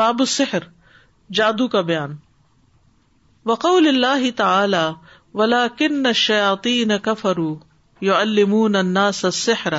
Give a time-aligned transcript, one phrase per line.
[0.00, 0.64] باب السحر
[1.38, 2.14] جادو کا بیان
[3.46, 4.82] وقول اللہ تعالی
[5.40, 7.48] ولا کن شیاتی نہ کفرو
[8.06, 9.74] یو المون السحر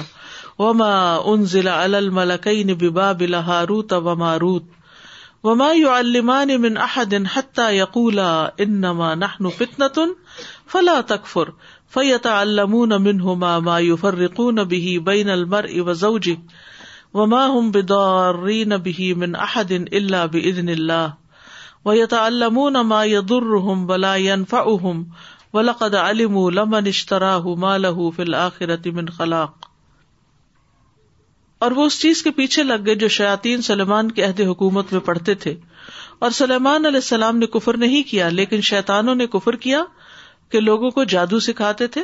[0.60, 0.92] وما
[1.32, 8.28] انزل على الملكين ببابل هاروت وماروت وما يعلمان من احد حتى يقولا
[8.68, 10.46] انما نحن فتنة
[10.76, 11.54] فلا تكفر
[11.98, 16.38] فيتعلمون منهما ما يفرقون به بين المرء وزوجه
[17.20, 25.04] وما هم بدارين به من احد الا باذن الله ويتعلمون ما يضرهم ولا ينفعهم
[25.58, 29.70] ولقد علموا لمن اشتراه ما له في الاخره من خلاق
[31.66, 35.02] اور وہ اس چیز کے پیچھے لگ گئے جو شیاطین سلیمان کے عہد حکومت میں
[35.10, 35.54] پڑھتے تھے
[36.26, 39.84] اور سلیمان علیہ السلام نے کفر نہیں کیا لیکن شیطانوں نے کفر کیا
[40.56, 42.04] کہ لوگوں کو جادو سکھاتے تھے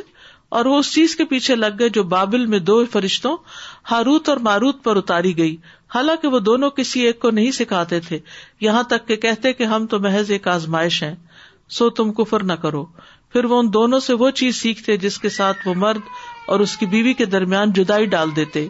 [0.58, 3.36] اور وہ اس چیز کے پیچھے لگ گئے جو بابل میں دو فرشتوں
[3.90, 5.56] ہاروت اور ماروت پر اتاری گئی
[5.94, 8.18] حالانکہ وہ دونوں کسی ایک کو نہیں سکھاتے تھے
[8.60, 11.14] یہاں تک کہ کہتے کہ ہم تو محض ایک آزمائش ہیں
[11.78, 12.84] سو تم کفر نہ کرو
[13.32, 16.00] پھر وہ ان دونوں سے وہ چیز سیکھتے جس کے ساتھ وہ مرد
[16.52, 18.66] اور اس کی بیوی کے درمیان جدائی ڈال دیتے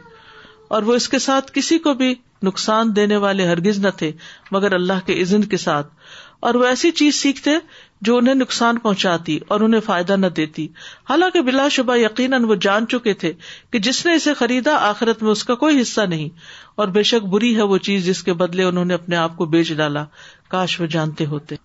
[0.77, 2.15] اور وہ اس کے ساتھ کسی کو بھی
[2.47, 4.11] نقصان دینے والے ہرگز نہ تھے
[4.53, 5.89] مگر اللہ کے عزن کے ساتھ
[6.49, 7.51] اور وہ ایسی چیز سیکھتے
[8.09, 10.67] جو انہیں نقصان پہنچاتی اور انہیں فائدہ نہ دیتی
[11.09, 13.33] حالانکہ بلا شبہ یقیناً وہ جان چکے تھے
[13.73, 16.29] کہ جس نے اسے خریدا آخرت میں اس کا کوئی حصہ نہیں
[16.81, 19.45] اور بے شک بری ہے وہ چیز جس کے بدلے انہوں نے اپنے آپ کو
[19.57, 20.05] بیچ ڈالا
[20.57, 21.57] کاش وہ جانتے ہوتے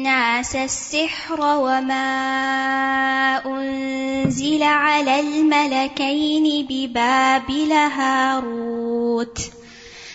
[0.00, 9.38] الناس السحر وما أنزل على الملكين ببابل هاروت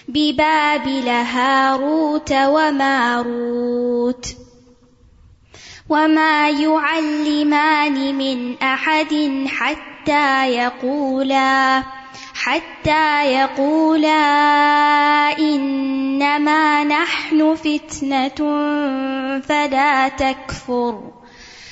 [0.07, 4.25] ببابل هاروت وماروت
[5.89, 11.83] وما يعلمان من أحد حتى يقولا
[12.53, 14.21] يقولا
[16.83, 17.39] نحن
[19.41, 20.99] فلا تكفر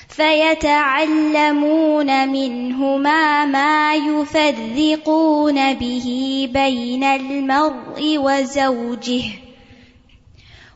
[0.10, 4.38] فيتعلمون منهما ما موک
[5.06, 5.88] به
[6.54, 9.24] بين المرء وزوجه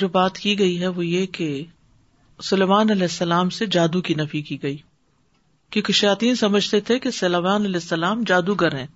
[0.00, 1.46] جو بات کی گئی ہے وہ یہ کہ
[2.44, 4.76] سلیمان علیہ السلام سے جادو کی نفی کی گئی
[5.72, 8.86] کیونکہ شاطین سمجھتے تھے کہ سلمان علیہ السلام جادوگر ہیں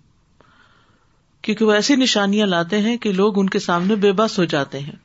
[1.44, 4.78] کیونکہ وہ ایسی نشانیاں لاتے ہیں کہ لوگ ان کے سامنے بے بس ہو جاتے
[4.80, 4.96] ہیں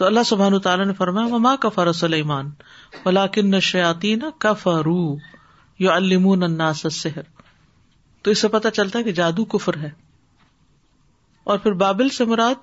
[0.00, 2.50] تو اللہ سبحان تعالیٰ نے فرمایا سلیمان
[3.04, 5.04] ولاکن شیاتی کفرو
[5.80, 7.20] یو الماسر
[8.22, 9.90] تو اس سے پتا چلتا ہے کہ جادو کفر ہے
[11.52, 12.62] اور پھر بابل سے مراد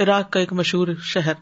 [0.00, 1.34] عراق کا ایک مشہور شہر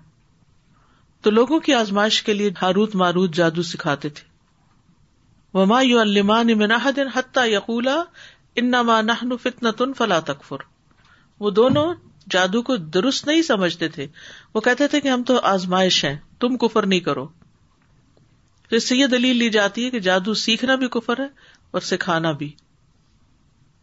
[1.22, 4.30] تو لوگوں کی آزمائش کے لیے ہاروت ماروت جادو سکھاتے تھے
[5.58, 6.02] وما یو
[9.98, 10.62] فلا تکفر
[11.41, 11.92] وہ دونوں
[12.30, 14.06] جادو کو درست نہیں سمجھتے تھے
[14.54, 17.26] وہ کہتے تھے کہ ہم تو آزمائش ہیں تم کفر نہیں کرو
[18.68, 21.26] تو اس سے یہ دلیل لی جاتی ہے کہ جادو سیکھنا بھی کفر ہے
[21.72, 22.52] اور سکھانا بھی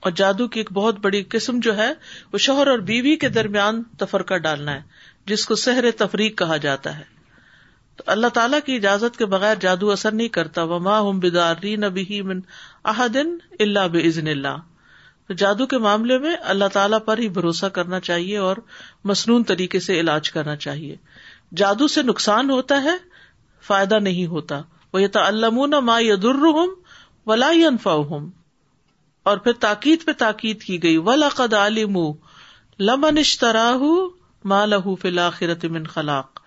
[0.08, 1.92] اور جادو کی ایک بہت بڑی قسم جو ہے
[2.34, 4.82] وہ شوہر اور بیوی کے درمیان تفرقہ ڈالنا ہے
[5.32, 7.04] جس کو سحر تفریق کہا جاتا ہے
[7.98, 10.88] تو اللہ تعالیٰ کی اجازت کے بغیر جادو اثر نہیں کرتا و ہم
[11.24, 12.40] ہوں نبی من
[13.14, 13.36] دن
[13.68, 14.58] اللہ بزن اللہ
[15.28, 18.58] تو جادو کے معاملے میں اللہ تعالیٰ پر ہی بھروسہ کرنا چاہیے اور
[19.12, 20.96] مصنون طریقے سے علاج کرنا چاہیے
[21.64, 22.96] جادو سے نقصان ہوتا ہے
[23.68, 24.62] فائدہ نہیں ہوتا
[24.94, 25.30] وہ یہ تو
[25.70, 26.76] نہ ما یدر ہوں
[27.28, 28.30] ولا انفا ہوں
[29.30, 32.14] اور پھر تاکید پہ تاکید کی گئی و
[35.88, 36.42] خلاق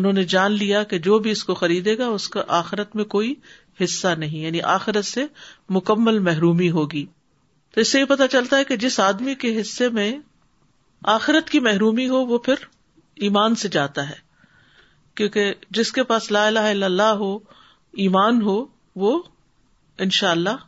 [0.00, 3.04] انہوں نے جان لیا کہ جو بھی اس کو خریدے گا اس کا آخرت میں
[3.14, 3.34] کوئی
[3.82, 5.24] حصہ نہیں یعنی آخرت سے
[5.76, 7.04] مکمل محرومی ہوگی
[7.74, 10.10] تو اس سے یہ پتا چلتا ہے کہ جس آدمی کے حصے میں
[11.14, 12.64] آخرت کی محرومی ہو وہ پھر
[13.28, 14.22] ایمان سے جاتا ہے
[15.18, 17.34] کیونکہ جس کے پاس لا الہ الا اللہ ہو
[18.06, 18.64] ایمان ہو
[19.06, 19.18] وہ
[20.06, 20.62] ان شاء اللہ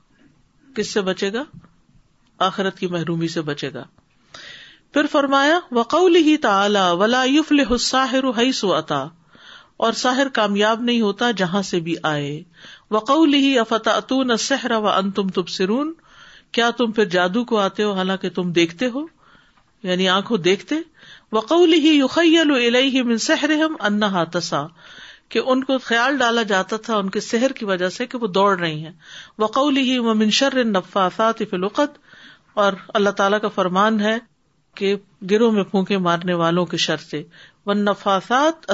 [0.76, 1.42] کس سے بچے گا
[2.46, 3.84] آخرت کی محرومی سے بچے گا
[4.94, 7.86] پھر فرمایا وقول ہی تا
[8.58, 8.98] سوتا
[9.86, 12.30] اور ساحر کامیاب نہیں ہوتا جہاں سے بھی آئے
[12.96, 15.92] وقول ہی افتا اتون سہرا ان تم تب سرون
[16.58, 19.04] کیا تم پھر جادو کو آتے ہو حالانکہ تم دیکھتے ہو
[19.90, 20.74] یعنی آنکھوں دیکھتے
[21.32, 23.16] وقول ہی من
[23.60, 24.64] ہم انا تسا
[25.30, 28.26] کہ ان کو خیال ڈالا جاتا تھا ان کے سحر کی وجہ سے کہ وہ
[28.36, 28.92] دوڑ رہی ہیں
[29.38, 31.98] وقول ہی منشر نفافات فلقت
[32.64, 34.16] اور اللہ تعالیٰ کا فرمان ہے
[34.80, 34.94] کہ
[35.30, 37.14] گروہ میں پھونکے مارنے والوں کی شرط
[37.66, 38.70] و نفاسات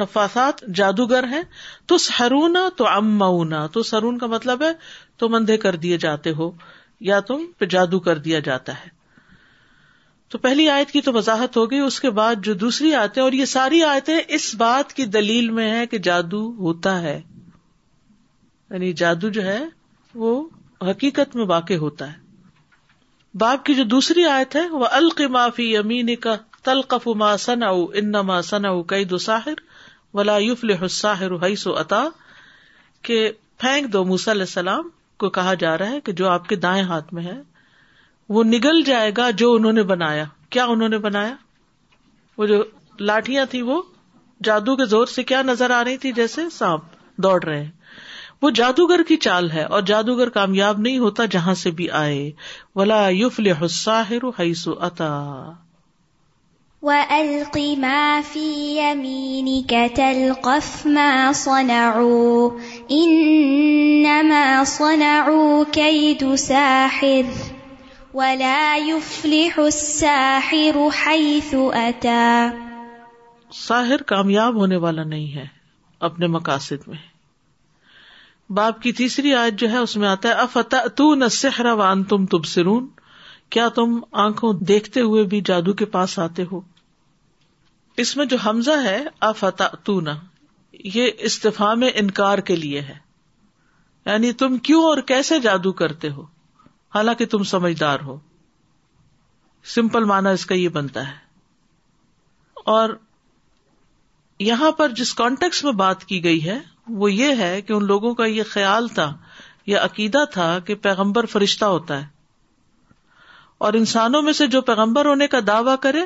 [0.00, 1.42] نفاسات جادوگر ہیں
[1.92, 4.70] تو سرونا تو ام مؤنا تو سرون کا مطلب ہے
[5.18, 6.50] تم اندھے کر دیے جاتے ہو
[7.10, 8.88] یا تم پہ جادو کر دیا جاتا ہے
[10.30, 13.44] تو پہلی آیت کی تو وضاحت ہوگی اس کے بعد جو دوسری آیتیں اور یہ
[13.52, 19.44] ساری آیتیں اس بات کی دلیل میں ہے کہ جادو ہوتا ہے یعنی جادو جو
[19.46, 19.58] ہے
[20.24, 20.30] وہ
[20.90, 22.18] حقیقت میں واقع ہوتا ہے
[23.40, 26.34] باپ کی جو دوسری آیت ہے وہ القمافی امین کا
[26.64, 27.70] تلقف ما سنا
[28.48, 29.60] سنا کئی دو ساحر
[30.14, 30.38] ولا
[30.90, 32.04] سو ولاسا
[33.08, 33.20] کے
[33.60, 34.88] پھینک دو موسی علیہ السلام
[35.24, 37.40] کو کہا جا رہا ہے کہ جو آپ کے دائیں ہاتھ میں ہے
[38.36, 40.24] وہ نگل جائے گا جو انہوں نے بنایا
[40.56, 41.34] کیا انہوں نے بنایا
[42.38, 42.62] وہ جو
[43.10, 43.80] لاٹیاں تھی وہ
[44.48, 47.70] جادو کے زور سے کیا نظر آ رہی تھی جیسے سانپ دوڑ رہے ہیں
[48.42, 52.30] وہ جادوگر کی چال ہے اور جادوگر کامیاب نہیں ہوتا جہاں سے بھی آئے
[52.80, 53.08] ولا
[53.68, 54.28] سَاحِرٍ
[68.18, 71.52] ولا يفلح الساحر حيث
[73.58, 75.44] ساحر کامیاب ہونے والا نہیں ہے
[76.08, 76.96] اپنے مقاصد میں
[78.58, 82.88] باپ کی تیسری آج جو ہے اس میں آتا ہے وان تم تب سرون
[83.56, 86.60] کیا تم آنکھوں دیکھتے ہوئے بھی جادو کے پاس آتے ہو
[88.04, 88.98] اس میں جو حمزہ ہے
[89.30, 90.00] افت تو
[90.94, 92.98] یہ استفاع انکار کے لیے ہے
[94.06, 96.24] یعنی تم کیوں اور کیسے جادو کرتے ہو
[96.94, 98.16] حالانکہ تم سمجھدار ہو
[99.74, 101.14] سمپل مانا اس کا یہ بنتا ہے
[102.74, 102.90] اور
[104.48, 106.58] یہاں پر جس کانٹیکس میں بات کی گئی ہے
[107.02, 109.10] وہ یہ ہے کہ ان لوگوں کا یہ خیال تھا
[109.66, 112.06] یا عقیدہ تھا کہ پیغمبر فرشتہ ہوتا ہے
[113.66, 116.02] اور انسانوں میں سے جو پیغمبر ہونے کا دعوی کرے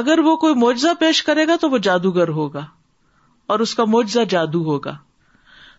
[0.00, 2.64] اگر وہ کوئی معجزہ پیش کرے گا تو وہ جادوگر ہوگا
[3.54, 4.94] اور اس کا معجزہ جادو ہوگا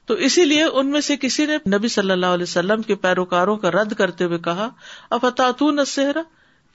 [0.07, 3.55] تو اسی لیے ان میں سے کسی نے نبی صلی اللہ علیہ وسلم کے پیروکاروں
[3.63, 4.67] کا رد کرتے ہوئے کہا
[5.17, 6.11] افطاتا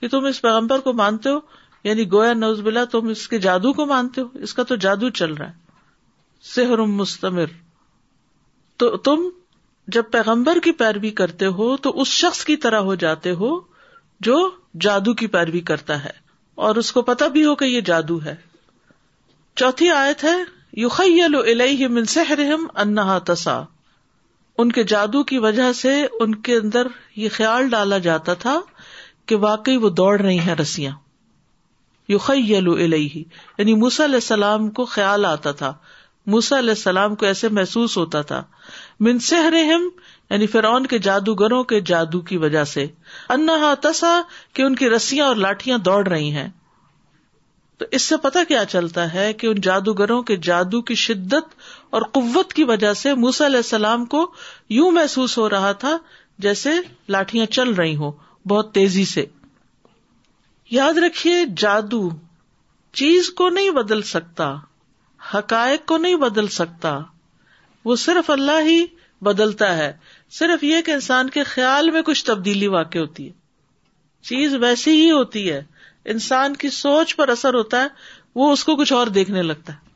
[0.01, 1.39] کہ تم اس پیغمبر کو مانتے ہو
[1.83, 5.09] یعنی گویا نوز بلا تم اس کے جادو کو مانتے ہو اس کا تو جادو
[5.21, 5.61] چل رہا ہے
[6.53, 7.55] سہر مستمر
[8.83, 9.27] تو تم
[9.97, 13.51] جب پیغمبر کی پیروی کرتے ہو تو اس شخص کی طرح ہو جاتے ہو
[14.29, 14.37] جو
[14.87, 16.11] جادو کی پیروی کرتا ہے
[16.65, 18.35] اور اس کو پتا بھی ہو کہ یہ جادو ہے
[19.61, 20.37] چوتھی آیت ہے
[20.81, 23.57] یوخیل من سحرہم انہا تسا
[24.61, 28.59] ان کے جادو کی وجہ سے ان کے اندر یہ خیال ڈالا جاتا تھا
[29.27, 30.91] کہ واقعی وہ دوڑ رہی ہیں رسیاں
[32.09, 33.23] یوخیل الیہ
[33.57, 35.73] یعنی موسی علیہ السلام کو خیال آتا تھا
[36.33, 38.41] موس علیہ السلام کو ایسے محسوس ہوتا تھا
[39.27, 39.87] سحرہم
[40.29, 42.85] یعنی فرعون کے جادوگروں کے جادو کی وجہ سے
[43.37, 44.19] انہا تسا
[44.55, 46.47] کہ ان کی رسیاں اور لاٹیاں دوڑ رہی ہیں
[47.79, 51.53] تو اس سے پتا کیا چلتا ہے کہ ان جادوگروں کے جادو کی شدت
[51.97, 54.25] اور قوت کی وجہ سے موس علیہ السلام کو
[54.77, 55.97] یوں محسوس ہو رہا تھا
[56.45, 56.69] جیسے
[57.15, 58.11] لاٹیاں چل رہی ہوں
[58.49, 59.25] بہت تیزی سے
[60.71, 62.07] یاد رکھیے جادو
[63.01, 64.53] چیز کو نہیں بدل سکتا
[65.33, 66.97] حقائق کو نہیں بدل سکتا
[67.85, 68.83] وہ صرف اللہ ہی
[69.27, 69.91] بدلتا ہے
[70.39, 73.41] صرف یہ کہ انسان کے خیال میں کچھ تبدیلی واقع ہوتی ہے
[74.29, 75.61] چیز ویسی ہی ہوتی ہے
[76.11, 77.87] انسان کی سوچ پر اثر ہوتا ہے
[78.35, 79.91] وہ اس کو کچھ اور دیکھنے لگتا ہے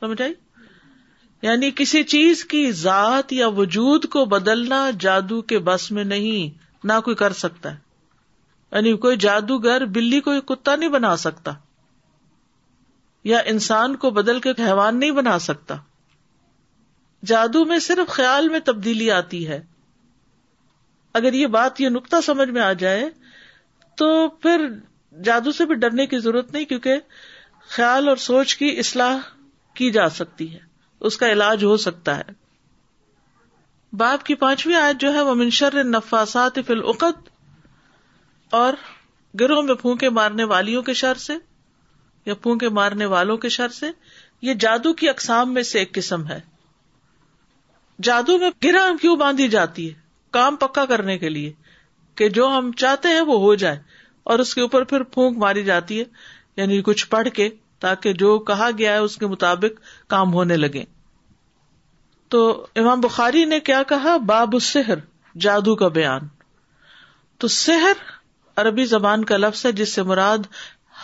[0.00, 0.32] سمجھ آئی
[1.42, 6.98] یعنی کسی چیز کی ذات یا وجود کو بدلنا جادو کے بس میں نہیں نہ
[7.04, 7.86] کوئی کر سکتا ہے
[8.72, 11.52] یعنی کوئی جادوگر بلی کوئی کتا نہیں بنا سکتا
[13.28, 15.76] یا انسان کو بدل کے حیوان نہیں بنا سکتا
[17.28, 19.60] جادو میں صرف خیال میں تبدیلی آتی ہے
[21.20, 23.08] اگر یہ بات یہ نقطہ سمجھ میں آ جائے
[23.98, 24.06] تو
[24.42, 24.64] پھر
[25.24, 26.98] جادو سے بھی ڈرنے کی ضرورت نہیں کیونکہ
[27.76, 29.16] خیال اور سوچ کی اصلاح
[29.80, 30.58] کی جا سکتی ہے
[31.08, 32.36] اس کا علاج ہو سکتا ہے
[34.02, 37.28] باپ کی پانچویں آیت جو ہے وہ منشر نفاسات فی العقد
[38.60, 38.74] اور
[39.40, 41.36] گروہ میں پھونکے مارنے والیوں کے شر سے
[42.26, 43.90] یا پھونکے مارنے والوں کے شر سے
[44.48, 46.40] یہ جادو کی اقسام میں سے ایک قسم ہے
[48.08, 49.94] جادو میں گرہ کیوں باندھی جاتی ہے
[50.38, 51.52] کام پکا کرنے کے لیے
[52.18, 53.76] کہ جو ہم چاہتے ہیں وہ ہو جائے
[54.32, 56.04] اور اس کے اوپر پھر پھونک ماری جاتی ہے
[56.60, 57.48] یعنی کچھ پڑھ کے
[57.84, 59.78] تاکہ جو کہا گیا ہے اس کے مطابق
[60.14, 60.82] کام ہونے لگے
[62.34, 62.40] تو
[62.82, 65.04] امام بخاری نے کیا کہا باب سحر
[65.46, 66.26] جادو کا بیان
[67.42, 68.02] تو سحر
[68.62, 70.50] عربی زبان کا لفظ ہے جس سے مراد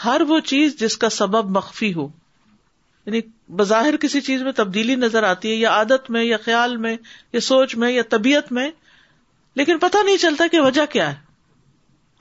[0.04, 2.08] ہر وہ چیز جس کا سبب مخفی ہو
[3.06, 3.20] یعنی
[3.62, 6.96] بظاہر کسی چیز میں تبدیلی نظر آتی ہے یا عادت میں یا خیال میں
[7.32, 8.70] یا سوچ میں یا طبیعت میں
[9.56, 11.22] لیکن پتا نہیں چلتا کہ وجہ کیا ہے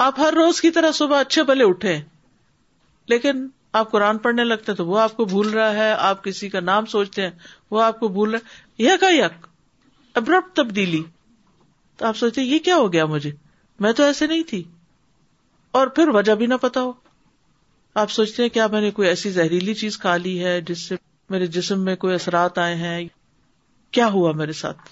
[0.06, 2.00] آپ ہر روز کی طرح صبح اچھے بلے اٹھے
[3.13, 3.48] لیکن
[3.80, 6.86] آپ قرآن پڑھنے لگتے تو وہ آپ کو بھول رہا ہے آپ کسی کا نام
[6.92, 7.30] سوچتے ہیں
[7.72, 9.48] وہ آپ کو بھول رہا یہ کا یق
[10.22, 11.02] ابرپ تبدیلی
[11.98, 13.32] تو آپ سوچتے یہ کیا ہو گیا مجھے
[13.86, 14.63] میں تو ایسے نہیں تھی
[15.80, 16.92] اور پھر وجہ بھی نہ پتا ہو
[18.02, 20.96] آپ سوچتے ہیں کیا میں نے کوئی ایسی زہریلی چیز کھا لی ہے جس سے
[21.30, 23.00] میرے جسم میں کوئی اثرات آئے ہیں
[23.98, 24.90] کیا ہوا میرے ساتھ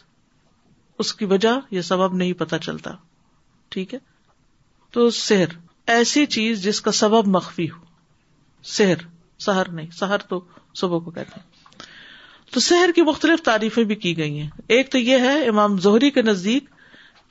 [1.02, 2.92] اس کی وجہ یا سبب نہیں پتہ چلتا
[3.76, 4.00] ٹھیک ہے
[4.96, 5.56] تو سحر
[5.98, 7.80] ایسی چیز جس کا سبب مخفی ہو
[8.74, 9.06] سحر
[9.46, 10.40] سہر نہیں سہر تو
[10.82, 11.50] صبح کو کہتے ہیں
[12.54, 16.10] تو سحر کی مختلف تعریفیں بھی کی گئی ہیں ایک تو یہ ہے امام زہری
[16.18, 16.66] کے نزدیک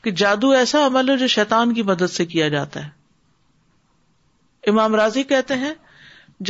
[0.04, 5.22] کہ جادو ایسا عمل ہے جو شیتان کی مدد سے کیا جاتا ہے امام راضی
[5.32, 5.72] کہتے ہیں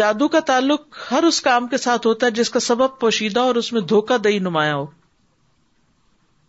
[0.01, 3.55] جادو کا تعلق ہر اس کام کے ساتھ ہوتا ہے جس کا سبب پوشیدہ اور
[3.63, 4.87] اس میں دھوکہ دہی نمایاں ہو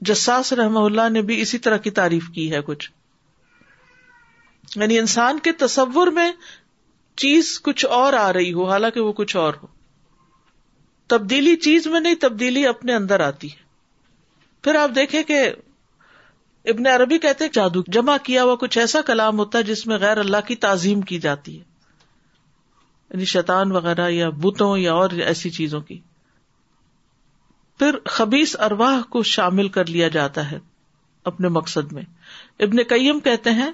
[0.10, 2.89] جساس رحم اللہ نے بھی اسی طرح کی تعریف کی ہے کچھ
[4.75, 6.31] یعنی انسان کے تصور میں
[7.24, 9.67] چیز کچھ اور آ رہی ہو حالانکہ وہ کچھ اور ہو
[11.13, 13.60] تبدیلی چیز میں نہیں تبدیلی اپنے اندر آتی ہے
[14.63, 15.41] پھر آپ دیکھیں کہ
[16.72, 20.17] ابن عربی کہتے جادو جمع کیا ہوا کچھ ایسا کلام ہوتا ہے جس میں غیر
[20.24, 21.63] اللہ کی تعظیم کی جاتی ہے
[23.13, 26.00] یعنی شیطان وغیرہ یا بتوں یا اور ایسی چیزوں کی
[27.81, 30.57] پھر خبیص ارواہ کو شامل کر لیا جاتا ہے
[31.31, 32.01] اپنے مقصد میں
[32.65, 33.69] ابن کئیم کہتے ہیں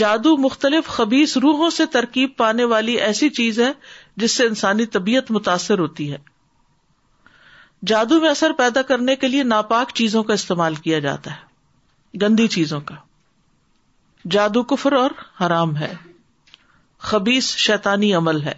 [0.00, 3.70] جادو مختلف خبیص روحوں سے ترکیب پانے والی ایسی چیز ہے
[4.22, 6.18] جس سے انسانی طبیعت متاثر ہوتی ہے
[7.92, 12.48] جادو میں اثر پیدا کرنے کے لیے ناپاک چیزوں کا استعمال کیا جاتا ہے گندی
[12.58, 12.94] چیزوں کا
[14.38, 15.10] جادو کفر اور
[15.44, 15.92] حرام ہے
[17.12, 18.54] خبیص شیطانی عمل ہے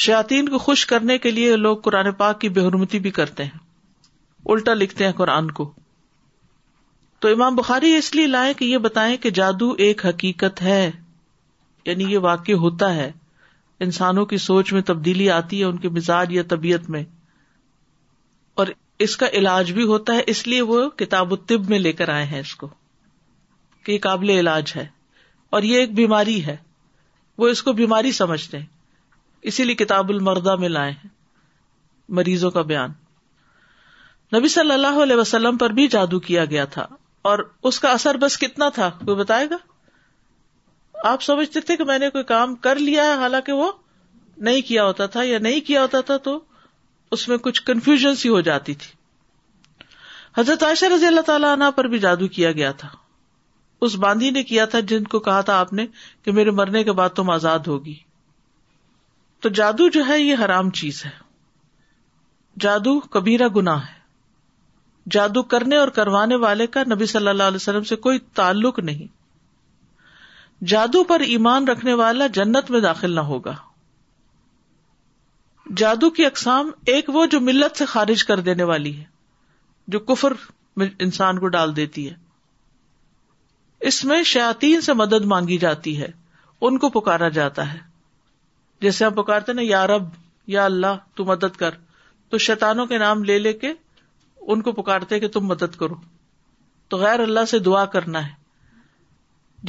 [0.00, 3.58] شیاتین کو خوش کرنے کے لیے لوگ قرآن پاک کی حرمتی بھی کرتے ہیں
[4.52, 5.70] الٹا لکھتے ہیں قرآن کو
[7.20, 10.90] تو امام بخاری اس لیے لائیں کہ یہ بتائیں کہ جادو ایک حقیقت ہے
[11.86, 13.10] یعنی یہ واقع ہوتا ہے
[13.86, 17.02] انسانوں کی سوچ میں تبدیلی آتی ہے ان کے مزاج یا طبیعت میں
[18.62, 18.66] اور
[19.06, 22.08] اس کا علاج بھی ہوتا ہے اس لیے وہ کتاب و طب میں لے کر
[22.14, 22.68] آئے ہیں اس کو
[23.84, 24.86] کہ یہ قابل علاج ہے
[25.56, 26.56] اور یہ ایک بیماری ہے
[27.38, 28.66] وہ اس کو بیماری سمجھتے ہیں
[29.50, 31.08] اسی لیے کتاب المردہ میں لائے ہیں
[32.18, 32.90] مریضوں کا بیان
[34.36, 36.86] نبی صلی اللہ علیہ وسلم پر بھی جادو کیا گیا تھا
[37.30, 37.38] اور
[37.70, 39.56] اس کا اثر بس کتنا تھا کوئی بتائے گا
[41.08, 43.70] آپ سمجھتے تھے کہ میں نے کوئی کام کر لیا ہے حالانکہ وہ
[44.48, 46.38] نہیں کیا ہوتا تھا یا نہیں کیا ہوتا تھا تو
[47.16, 48.92] اس میں کچھ کنفیوژن سی ہو جاتی تھی
[50.40, 52.88] حضرت عائشہ رضی اللہ تعالیٰ پر بھی جادو کیا گیا تھا
[53.86, 55.86] اس باندھی نے کیا تھا جن کو کہا تھا آپ نے
[56.24, 57.94] کہ میرے مرنے کے بعد تم آزاد ہوگی
[59.42, 61.10] تو جادو جو ہے یہ حرام چیز ہے
[62.60, 64.00] جادو کبیرہ گنا ہے
[65.14, 69.06] جادو کرنے اور کروانے والے کا نبی صلی اللہ علیہ وسلم سے کوئی تعلق نہیں
[70.72, 73.54] جادو پر ایمان رکھنے والا جنت میں داخل نہ ہوگا
[75.76, 79.04] جادو کی اقسام ایک وہ جو ملت سے خارج کر دینے والی ہے
[79.94, 80.32] جو کفر
[80.80, 82.14] میں انسان کو ڈال دیتی ہے
[83.90, 86.10] اس میں شاطین سے مدد مانگی جاتی ہے
[86.68, 87.78] ان کو پکارا جاتا ہے
[88.82, 90.04] جیسے ہم پکارتے نا یا رب
[90.52, 91.74] یا اللہ تم مدد کر
[92.30, 93.72] تو شیتانوں کے نام لے لے کے
[94.52, 95.94] ان کو پکارتے کہ تم مدد کرو
[96.92, 98.40] تو غیر اللہ سے دعا کرنا ہے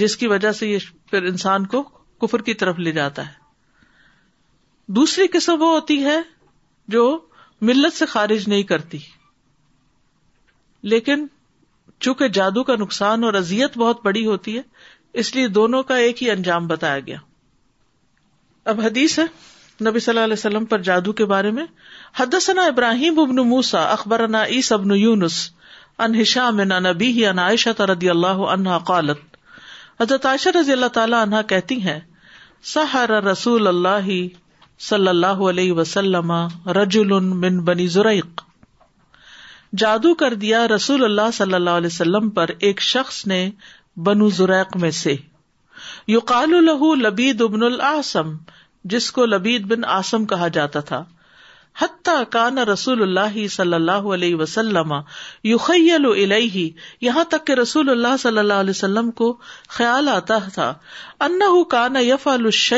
[0.01, 1.81] جس کی وجہ سے یہ پھر انسان کو
[2.21, 3.41] کفر کی طرف لے جاتا ہے
[4.99, 6.19] دوسری قسم وہ ہوتی ہے
[6.95, 7.03] جو
[7.69, 8.97] ملت سے خارج نہیں کرتی
[10.93, 11.25] لیکن
[12.07, 14.61] چونکہ جادو کا نقصان اور ازیت بہت بڑی ہوتی ہے
[15.23, 17.17] اس لیے دونوں کا ایک ہی انجام بتایا گیا
[18.71, 19.23] اب حدیث ہے
[19.89, 21.63] نبی صلی اللہ علیہ وسلم پر جادو کے بارے میں
[22.19, 25.33] حدثنا ابراہیم ابن موسا اخبرنا عیس ابن یونس
[26.05, 29.19] ان ہشام نہ نبی ان عائشہ رضی اللہ عنہا قالت
[30.01, 31.99] حضرت عائشہ رضی اللہ تعالی عنہا کہتی ہیں
[32.73, 34.09] سحر رسول اللہ
[34.89, 36.31] صلی اللہ علیہ وسلم
[36.79, 38.41] رجل من بنی زرعق
[39.83, 43.49] جادو کر دیا رسول اللہ صلی اللہ علیہ وسلم پر ایک شخص نے
[44.05, 45.15] بنو زریق میں سے
[46.13, 48.29] یوقع الح لبید ابن العصم
[48.93, 51.03] جس کو لبید بن آسم کہا جاتا تھا
[51.81, 56.69] حتیٰ کان رسول اللہ صلی اللہ علیہ وسلم الیہ
[57.07, 59.31] یہاں تک کہ رسول اللہ صلی اللہ علیہ وسلم کو
[59.77, 60.73] خیال آتا تھا
[61.27, 62.73] ان کان یف علش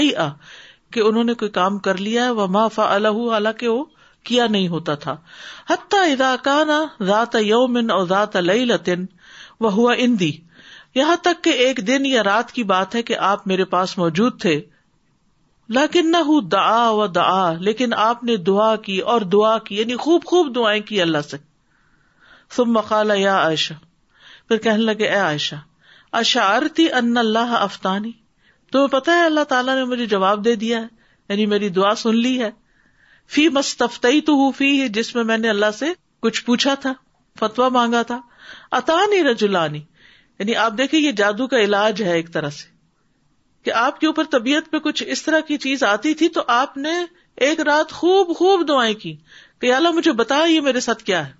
[0.93, 3.83] کہ انہوں نے کوئی کام کر لیا و ما فا اللہ کے وہ
[4.29, 5.15] کیا نہیں ہوتا تھا
[5.69, 6.69] حتیٰ اذا کان
[7.07, 9.05] ذات یوم اور ذات لطن
[9.65, 10.31] و ہوا اندی
[10.95, 14.39] یہاں تک کہ ایک دن یا رات کی بات ہے کہ آپ میرے پاس موجود
[14.41, 14.59] تھے
[15.77, 16.41] لیکن نہ ہوں
[17.13, 21.21] دعا لیکن آپ نے دعا کی اور دعا کی یعنی خوب خوب دعائیں کی اللہ
[21.29, 21.37] سے
[23.21, 23.73] یا عائشہ
[24.47, 25.55] پھر کہنے لگے اے عائشہ
[26.19, 28.11] اشعرتی ان اللہ افطانی
[28.71, 30.87] تمہیں پتا ہے اللہ تعالیٰ نے مجھے جواب دے دیا ہے
[31.29, 32.49] یعنی میری دعا سن لی ہے
[33.37, 33.47] فی
[34.21, 35.85] تو ہوں ہے جس میں میں نے اللہ سے
[36.27, 36.93] کچھ پوچھا تھا
[37.39, 38.19] فتوا مانگا تھا
[38.79, 39.81] اتانی رجولانی
[40.39, 42.73] یعنی آپ دیکھیں یہ جادو کا علاج ہے ایک طرح سے
[43.63, 46.75] کہ آپ کے اوپر طبیعت پہ کچھ اس طرح کی چیز آتی تھی تو آپ
[46.77, 46.91] نے
[47.45, 49.15] ایک رات خوب خوب دعائیں کی
[49.61, 51.31] کہ اللہ مجھے بتا یہ میرے ساتھ کیا ہے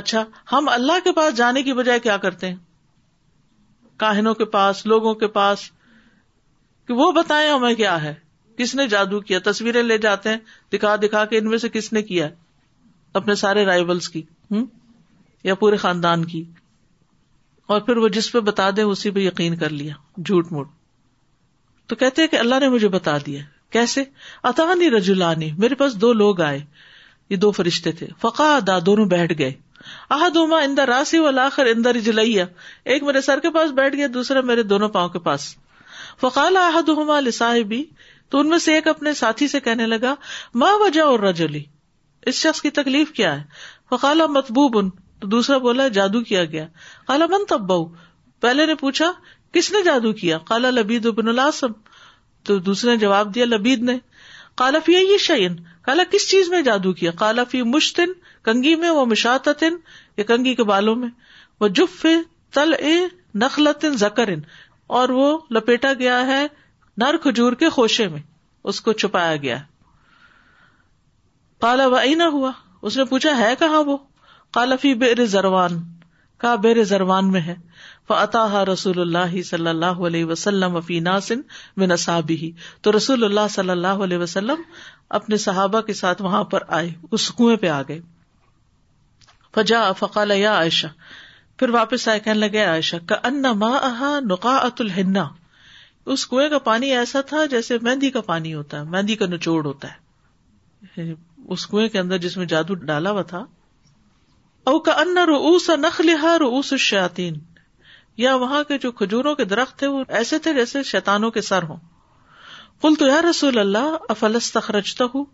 [0.00, 2.56] اچھا ہم اللہ کے پاس جانے کی بجائے کیا کرتے ہیں
[4.02, 5.70] کاہنوں کے پاس لوگوں کے پاس
[6.88, 8.14] کہ وہ بتائیں ہمیں کیا ہے
[8.58, 10.38] کس نے جادو کیا تصویریں لے جاتے ہیں
[10.72, 12.28] دکھا دکھا کے ان میں سے کس نے کیا
[13.20, 14.66] اپنے سارے رائبلس کی ہوں
[15.44, 16.44] یا پورے خاندان کی
[17.72, 19.92] اور پھر وہ جس پہ بتا دے اسی پہ یقین کر لیا
[20.24, 20.68] جھوٹ موٹ
[21.88, 23.40] تو کہتے کہ اللہ نے مجھے بتا دیا
[23.72, 24.02] کیسے
[24.48, 26.58] اتانی رجولانی میرے پاس دو لوگ آئے
[27.30, 29.52] یہ دو فرشتے تھے فقا دونوں بیٹھ گئے
[30.16, 32.44] احدما راسی و لاخر اندر جلیا
[32.92, 35.54] ایک میرے سر کے پاس بیٹھ گیا دوسرا میرے دونوں پاؤں کے پاس
[36.20, 37.58] فقال احدہما ہوما
[38.30, 40.14] تو ان میں سے ایک اپنے ساتھی سے کہنے لگا
[40.62, 40.72] ماں
[41.04, 41.62] اور رجولی
[42.30, 44.88] اس شخص کی تکلیف کیا ہے فقال مطبوب ان
[45.24, 46.64] تو دوسرا بولا جادو کیا گیا
[47.06, 47.84] کالا تب بہو
[48.40, 49.06] پہلے نے پوچھا
[49.52, 51.72] کس نے جادو کیا کالا لبید ابن الاسم
[52.48, 53.96] تو دوسرے نے جواب دیا لبید نے
[54.62, 58.12] کالا فی یہ شعین کالا کس چیز میں جادو کیا کالا فی مشتن
[58.50, 59.76] کنگی میں وہ مشاطن
[60.28, 61.08] کنگی کے بالوں میں
[61.60, 62.06] وہ جف
[62.58, 64.34] تل اے زکر
[64.98, 66.44] اور وہ لپیٹا گیا ہے
[67.02, 68.20] نر کھجور کے خوشے میں
[68.72, 69.58] اس کو چھپایا گیا
[71.66, 72.50] کالا وی ہوا
[72.82, 73.96] اس نے پوچھا ہے کہاں وہ
[74.54, 75.72] کالفی بیر زروان
[76.42, 77.54] کا بیر زروان میں ہے
[78.08, 81.40] فطاحا رسول اللہ صلی اللہ علیہ وسلم وفی ناسن
[82.86, 84.62] تو رسول اللہ صلی اللہ علیہ وسلم
[85.18, 87.98] اپنے صحابہ کے ساتھ وہاں پر آئے اس کنویں پہ آ گئے
[89.54, 90.86] فجا فقال یا عائشہ
[91.58, 93.18] پھر واپس آئے کہنے لگے عائشہ کا
[94.26, 95.26] نقا ات الحنا
[96.14, 99.64] اس کنویں کا پانی ایسا تھا جیسے مہندی کا پانی ہوتا ہے مہندی کا نچوڑ
[99.66, 101.14] ہوتا ہے یعنی
[101.56, 103.44] اس کنویں کے اندر جس میں جادو ڈالا ہوا تھا
[104.70, 107.34] اوکا ان روس ا نخلا روس شاطین
[108.22, 111.62] یا وہاں کے جو کھجوروں کے درخت تھے وہ ایسے تھے جیسے شیتانوں کے سر
[111.72, 111.76] ہوں
[112.82, 114.22] کل تو یا رسول اللہ
[115.14, 115.24] ہوں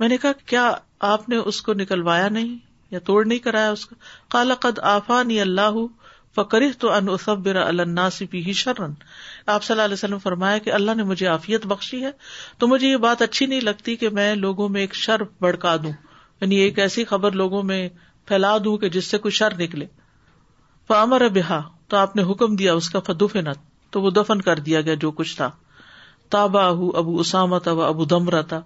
[0.00, 0.64] میں نے کہا کیا
[1.10, 2.56] آپ نے اس کو نکلوایا نہیں
[2.90, 3.96] یا توڑ نہیں کرایا اس کا
[4.34, 5.76] کالا قد قدآ اللہ
[6.36, 8.92] فکری تو انصبر النسپی ہی شرن
[9.54, 12.10] آپ صلی اللہ علیہ وسلم فرمایا کہ اللہ نے مجھے عافیت بخشی ہے
[12.58, 15.92] تو مجھے یہ بات اچھی نہیں لگتی کہ میں لوگوں میں ایک شر بڑکا دوں
[16.40, 17.88] یعنی ایک ایسی خبر لوگوں میں
[18.30, 19.86] پھیلا دوں کہ جس سے کوئی شر نکلے
[20.86, 21.60] پامر بہا
[21.92, 23.62] تو آپ نے حکم دیا اس کا فدوف نت
[23.94, 25.48] تو وہ دفن کر دیا گیا جو کچھ تھا
[26.34, 26.66] تابا
[27.02, 28.60] ابو تھا و ابو دمرا تھا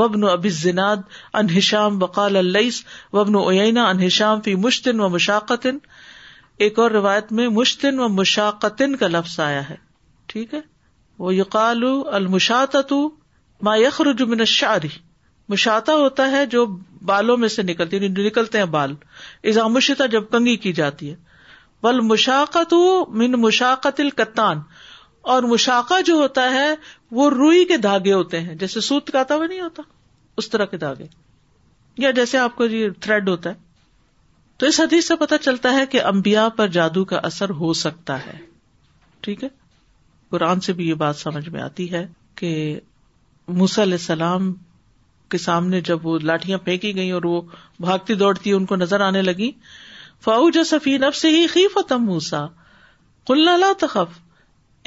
[0.00, 0.98] وبن ابی زناد
[1.40, 2.80] انہشام وقال الس
[3.18, 5.78] وبن اوینا انہشام فی مشتن و مشاقتن
[6.66, 9.76] ایک اور روایت میں مشتن و مشاقتن کا لفظ آیا ہے
[10.34, 10.60] ٹھیک ہے
[11.26, 11.84] وہ یقال
[12.20, 12.76] المشاط
[13.68, 14.88] ما یخر جمن شاری
[15.50, 16.64] مشاتا ہوتا ہے جو
[17.10, 18.94] بالوں میں سے نکلتی ہے نکلتے ہیں بال
[19.52, 21.14] ازامشتا جب کنگی کی جاتی ہے
[21.82, 22.72] بل مشاقت
[23.20, 24.60] من مشاقت القتان
[25.34, 26.68] اور مشاقہ جو ہوتا ہے
[27.18, 29.82] وہ روئی کے دھاگے ہوتے ہیں جیسے سوت کا ہوا نہیں ہوتا
[30.42, 31.06] اس طرح کے دھاگے
[32.02, 33.66] یا جیسے آپ کو یہ تھریڈ ہوتا ہے
[34.58, 38.18] تو اس حدیث سے پتا چلتا ہے کہ امبیا پر جادو کا اثر ہو سکتا
[38.26, 38.36] ہے
[39.26, 39.48] ٹھیک ہے
[40.30, 42.06] قرآن سے بھی یہ بات سمجھ میں آتی ہے
[42.36, 42.54] کہ
[43.48, 44.52] علیہ السلام
[45.30, 47.40] کے سامنے جب وہ لاٹیاں پھینکی گئیں اور وہ
[47.80, 49.50] بھاگتی دوڑتی ان کو نظر آنے لگی
[50.24, 52.46] فاو جو سفین اب سے ہی فتم موسا
[53.28, 54.18] سا تخف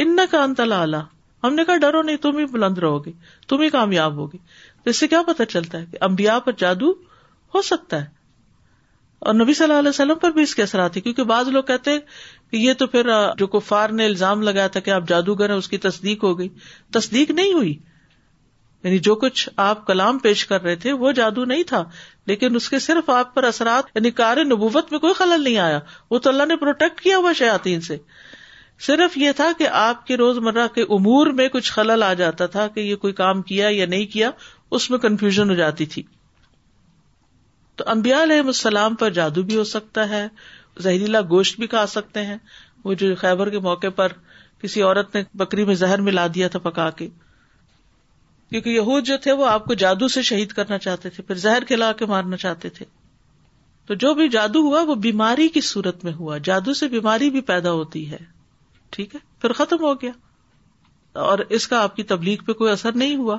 [0.05, 0.99] ان کا انتلا الا
[1.43, 3.11] ہم نے کہا ڈرو نہیں تم ہی بلند رہو گے
[3.49, 4.37] تم ہی کامیاب ہوگی
[4.89, 6.91] اس سے کیا پتا چلتا ہے کہ امبیا پر جادو
[7.53, 8.09] ہو سکتا ہے
[9.29, 11.91] اور نبی صلی اللہ علیہ وسلم پر بھی اس کے اثرات کیونکہ بعض لوگ کہتے
[11.91, 11.99] ہیں
[12.61, 15.77] یہ تو پھر جو کفار نے الزام لگایا تھا کہ آپ جادوگر ہیں اس کی
[15.87, 16.47] تصدیق ہو گئی
[16.97, 17.77] تصدیق نہیں ہوئی
[18.83, 21.83] یعنی جو کچھ آپ کلام پیش کر رہے تھے وہ جادو نہیں تھا
[22.27, 25.79] لیکن اس کے صرف آپ پر اثرات یعنی کار نبوت میں کوئی خلل نہیں آیا
[26.11, 27.97] وہ تو اللہ نے پروٹیکٹ کیا ہوا شیاتین سے
[28.85, 32.45] صرف یہ تھا کہ آپ کے روز مرہ کے امور میں کچھ خلل آ جاتا
[32.55, 34.31] تھا کہ یہ کوئی کام کیا یا نہیں کیا
[34.77, 36.03] اس میں کنفیوژن ہو جاتی تھی
[37.75, 40.27] تو امبیا علیہ السلام پر جادو بھی ہو سکتا ہے
[40.83, 42.37] زہریلا گوشت بھی کھا سکتے ہیں
[42.83, 44.11] وہ جو خیبر کے موقع پر
[44.61, 47.07] کسی عورت نے بکری میں زہر ملا دیا تھا پکا کے
[48.51, 51.63] کیونکہ یہود جو تھے وہ آپ کو جادو سے شہید کرنا چاہتے تھے پھر زہر
[51.67, 52.85] کھلا کے مارنا چاہتے تھے
[53.87, 57.41] تو جو بھی جادو ہوا وہ بیماری کی صورت میں ہوا جادو سے بیماری بھی
[57.51, 58.17] پیدا ہوتی ہے
[58.95, 60.11] ٹھیک ہے پھر ختم ہو گیا
[61.27, 63.37] اور اس کا آپ کی تبلیغ پہ کوئی اثر نہیں ہوا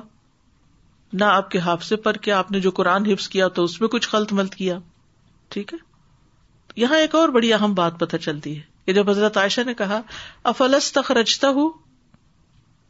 [1.19, 3.89] نہ آپ کے حافظے پر کہ آپ نے جو قرآن حفظ کیا تو اس میں
[3.95, 4.77] کچھ خلط ملت کیا
[5.55, 5.77] ٹھیک ہے
[6.81, 10.01] یہاں ایک اور بڑی اہم بات پتہ چلتی ہے کہ جب حضرت عائشہ نے کہا
[10.53, 11.69] افلس تخرجتا ہوں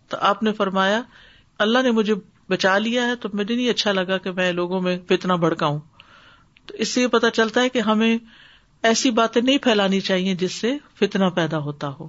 [0.10, 1.02] تو آپ نے فرمایا
[1.66, 2.14] اللہ نے مجھے
[2.50, 5.80] بچا لیا ہے تو مجھے نہیں اچھا لگا کہ میں لوگوں میں فتنا ہوں
[6.66, 8.18] تو اس سے یہ پتا چلتا ہے کہ ہمیں
[8.90, 12.08] ایسی باتیں نہیں پھیلانی چاہیے جس سے فتنا پیدا ہوتا ہو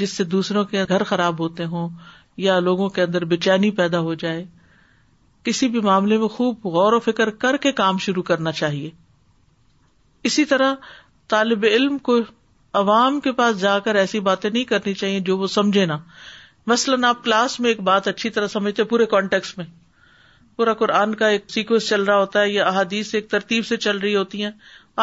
[0.00, 1.88] جس سے دوسروں کے گھر خراب ہوتے ہوں
[2.46, 4.44] یا لوگوں کے اندر بے چینی پیدا ہو جائے
[5.44, 8.90] کسی بھی معاملے میں خوب غور و فکر کر کے کام شروع کرنا چاہیے
[10.28, 10.74] اسی طرح
[11.28, 12.18] طالب علم کو
[12.80, 15.98] عوام کے پاس جا کر ایسی باتیں نہیں کرنی چاہیے جو وہ سمجھے نا
[16.66, 19.64] مثلاً آپ کلاس میں ایک بات اچھی طرح سمجھتے پورے کانٹیکس میں
[20.56, 23.98] پورا قرآن کا ایک سیکوینس چل رہا ہوتا ہے یا احادیث ایک ترتیب سے چل
[24.04, 24.50] رہی ہوتی ہیں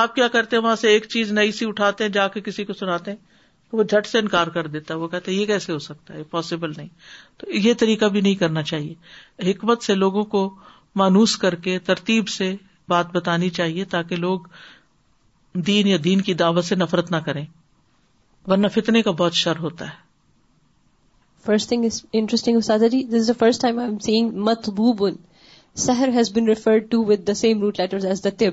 [0.02, 2.66] آپ کیا کرتے ہیں وہاں سے ایک چیز نئی سی اٹھاتے ہیں جا کے کسی
[2.66, 3.18] کو سناتے ہیں
[3.80, 6.24] وہ جھٹ سے انکار کر دیتا ہے وہ کہتا ہے یہ کیسے ہو سکتا ہے
[6.32, 6.88] پاسبل نہیں
[7.40, 10.42] تو یہ طریقہ بھی نہیں کرنا چاہیے حکمت سے لوگوں کو
[11.02, 12.54] مانوس کر کے ترتیب سے
[12.90, 14.40] بات بتانی چاہیے تاکہ لوگ
[15.68, 17.46] دین یا دین کی دعوت سے نفرت نہ کریں
[18.48, 20.10] ورنہ فتنے کا بہت شر ہوتا ہے
[21.46, 25.08] first thing is interesting ustad ji this is the first time I am seeing متبوب
[25.88, 28.44] سہر has been referred to with the same root letter as the تب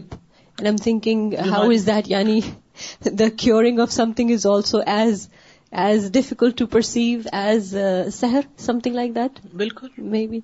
[0.58, 2.40] and I'm thinking how is that یعنی
[3.18, 5.28] the curing of something is also as
[5.82, 7.74] as difficult to perceive as
[8.14, 10.38] سہر some thing like that بالکل may be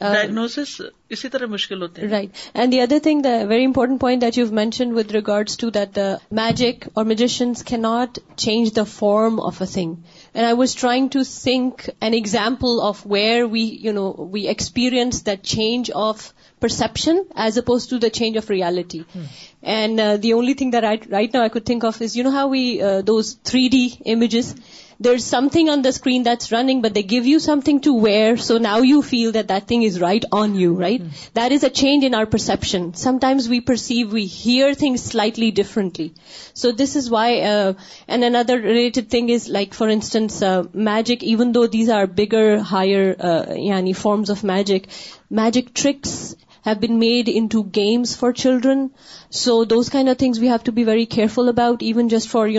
[0.00, 4.22] diagnosis اسی طرح مشکل ہوتے ہیں right and the other thing the very important point
[4.22, 5.98] that you mention with regards to that
[6.40, 9.94] magic اور magicians کی not change the form of a thing
[10.34, 16.32] And I was trying to think an example of where we experience that change of
[16.60, 19.04] perception as opposed to the change of reality.
[19.12, 19.24] Hmm.
[19.62, 22.80] And uh, the only thing that right now I could think of is, how we
[22.80, 24.54] uh, those 3D images
[25.00, 28.58] there's something on the screen that's running, but they give you something to wear, so
[28.58, 31.02] now you feel that that thing is right on you, right?
[31.02, 31.30] Mm.
[31.32, 32.92] That is a change in our perception.
[32.94, 36.12] Sometimes we hear things slightly differently.
[36.52, 37.72] So this is why, uh,
[38.06, 42.60] and another related thing is, like, for instance, uh, magic, even though these are bigger,
[42.60, 44.88] higher uh, forms of magic,
[45.30, 48.90] magic tricks have been made into games for children.
[49.30, 52.50] So those kind of things we have to be very careful about, even just for,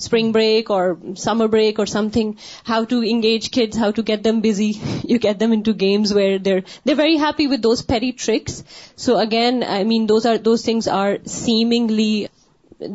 [0.00, 2.32] spring break اور summer break اور something
[2.68, 4.70] how to engage kids how to get them busy
[5.08, 8.62] you get them into games where there they very happy with those very tricks
[9.04, 12.12] so again I mean those are those things are seemingly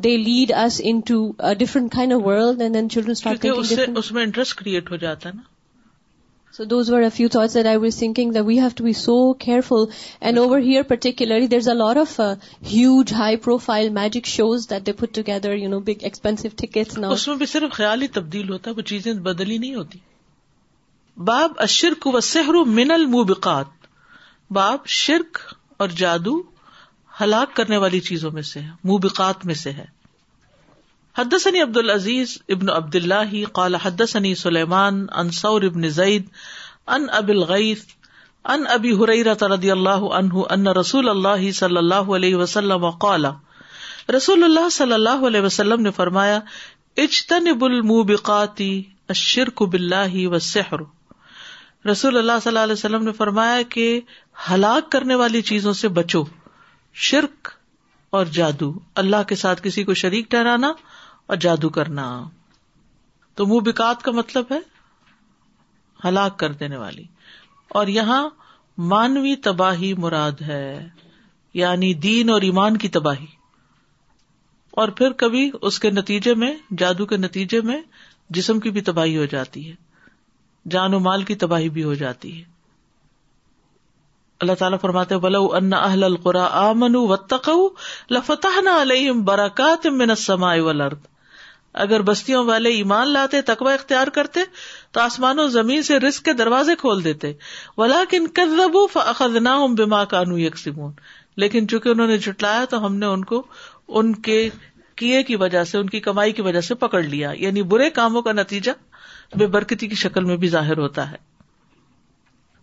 [0.04, 1.26] they lead us into
[1.60, 5.42] different kind of world and then اس میں interest create ہو جاتا ہے نا
[6.58, 7.06] so those were
[9.46, 9.86] careful.
[10.26, 13.20] And over here to be so lot of and over here profile magic of that
[13.20, 16.28] high profile magic shows that big big
[16.62, 19.76] tickets نا اس میں بھی صرف خیال ہی تبدیل ہوتا ہے وہ چیزیں بدلی نہیں
[19.76, 20.00] ہوتی
[21.32, 23.90] باب اشرک و سہرو من الموبقات
[24.60, 25.38] باب شرک
[25.84, 26.42] اور جادو
[27.22, 29.86] ہلاک کرنے والی چیزوں میں سے ہے موبقات میں سے ہے
[31.18, 36.24] حدثني عبد العزيز ابن عبد الله قال حدثني سليمان عن ثور ابن زيد
[36.96, 37.84] عن ابي الغيث
[38.56, 43.28] عن ابي هريره رضي الله عنه ان رسول الله صلى الله عليه وسلم قال
[44.16, 46.34] رسول اللہ صلی اللہ علیہ وسلم نے فرمایا
[47.06, 48.70] اجتنب الموبقاتی
[49.16, 50.84] الشرک باللہ والسحر
[51.92, 53.88] رسول اللہ صلی اللہ علیہ وسلم نے فرمایا کہ
[54.50, 56.24] ہلاک کرنے والی چیزوں سے بچو
[57.10, 57.50] شرک
[58.20, 58.72] اور جادو
[59.06, 60.72] اللہ کے ساتھ کسی کو شریک ٹہرانا
[61.30, 62.04] اور جادو کرنا
[63.36, 64.60] تو منہ بکات کا مطلب ہے
[66.04, 67.04] ہلاک کر دینے والی
[67.80, 68.28] اور یہاں
[68.92, 70.66] مانوی تباہی مراد ہے
[71.62, 73.26] یعنی دین اور ایمان کی تباہی
[74.84, 77.82] اور پھر کبھی اس کے نتیجے میں جادو کے نتیجے میں
[78.38, 79.76] جسم کی بھی تباہی ہو جاتی ہے
[80.72, 82.44] جان و مال کی تباہی بھی ہو جاتی ہے
[84.46, 86.06] اللہ تعالی فرماتے بل اہل
[89.98, 91.14] من السماء والارض
[91.84, 94.40] اگر بستیوں والے ایمان لاتے تقوی اختیار کرتے
[94.94, 97.32] تو آسمان و زمین سے رسک کے دروازے کھول دیتے
[97.82, 100.94] بلاک کذبوا فاخذناهم بیما كانوا يكسبون
[101.44, 103.42] لیکن چونکہ انہوں نے جٹلایا تو ہم نے ان کو
[104.00, 104.38] ان کے
[105.02, 108.22] کیے کی وجہ سے ان کی کمائی کی وجہ سے پکڑ لیا یعنی برے کاموں
[108.28, 108.72] کا نتیجہ
[109.42, 111.18] بے برکتی کی شکل میں بھی ظاہر ہوتا ہے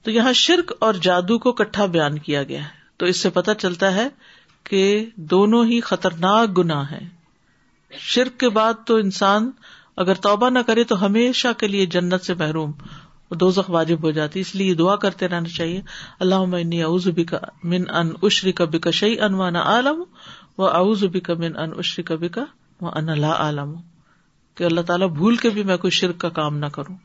[0.07, 3.51] تو یہاں شرک اور جادو کو کٹھا بیان کیا گیا ہے تو اس سے پتہ
[3.65, 4.09] چلتا ہے
[4.71, 4.83] کہ
[5.35, 7.07] دونوں ہی خطرناک گنا ہے
[8.01, 9.51] شرک کے بعد تو انسان
[10.03, 12.73] اگر توبہ نہ کرے تو ہمیشہ کے لیے جنت سے محروم
[13.55, 15.81] زخ واجب ہو جاتی اس لیے دعا کرتے رہنا چاہیے
[16.21, 17.39] اللہ بھی کا
[17.73, 20.03] من ان عشری کبھی کا ان انوانا عالم
[20.59, 22.45] ہوں بھی کا من ان عشری کبھی کا
[22.81, 23.81] و ان اللہ عالم ہوں
[24.57, 26.97] کہ اللہ تعالیٰ بھول کے بھی میں کوئی شرک کا کام نہ کروں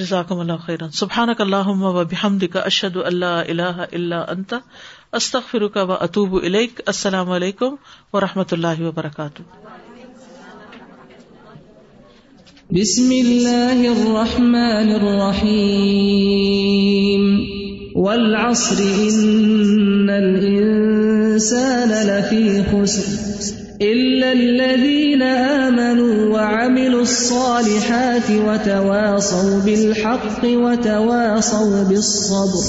[0.00, 4.54] جزاکم اللہ سبحانک اللہم و بحمدک اشد اللہ الہ الا انت
[5.18, 7.74] استغفرک و اتوب الیک السلام علیکم
[8.12, 9.42] و رحمۃ اللہ وبرکاتہ
[12.78, 15.20] بسم اللہ الرحمن الرحیم
[18.06, 32.64] والعصر ان الانسان لفی خسر الذين آمنوا وعملوا الصالحات وتواصوا بالحق وتواصوا بالصبر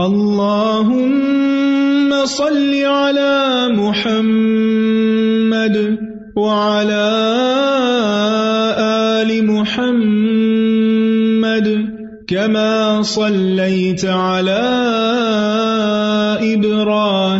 [0.00, 5.76] اللهم صل على محمد
[6.38, 7.10] وعلى
[9.18, 11.66] آل محمد
[12.30, 12.56] کیم
[13.02, 14.48] صليت چال
[16.40, 17.39] إبراهيم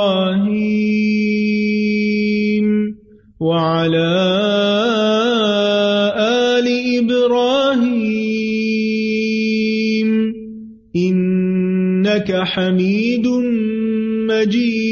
[12.53, 14.90] حمیدی